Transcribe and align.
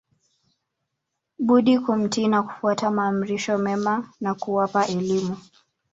budi 1.39 1.79
kumtii 1.79 2.27
na 2.27 2.43
kufuata 2.43 2.91
maamrisho 2.91 3.57
mema 3.57 4.09
na 4.21 4.35
kuwapa 4.35 4.85
elimu 4.87 5.37